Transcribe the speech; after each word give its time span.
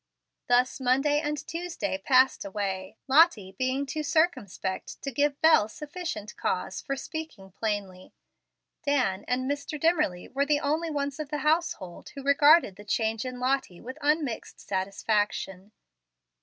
Thus 0.47 0.79
Monday 0.79 1.19
and 1.19 1.37
Tuesday 1.45 1.99
passed 2.03 2.43
away, 2.43 2.97
Lottie 3.07 3.51
being 3.51 3.85
too 3.85 4.01
circumspect 4.01 4.99
to 5.03 5.11
give 5.11 5.39
Bel 5.41 5.69
sufficient 5.69 6.35
cause 6.37 6.81
for 6.81 6.95
speaking 6.95 7.51
plainly. 7.51 8.11
Dan 8.81 9.23
and 9.27 9.45
Mr. 9.47 9.79
Dimmerly 9.79 10.27
were 10.33 10.47
the 10.47 10.59
only 10.59 10.89
ones 10.89 11.19
of 11.19 11.29
the 11.29 11.37
household 11.45 12.09
who 12.15 12.23
regarded 12.23 12.77
the 12.77 12.83
change 12.83 13.25
in 13.25 13.39
Lottie 13.39 13.79
with 13.79 13.99
unmixed 14.01 14.59
satisfaction. 14.59 15.71